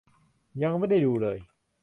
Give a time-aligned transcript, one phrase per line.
[0.63, 1.37] ยังไม่ได้ดูเลย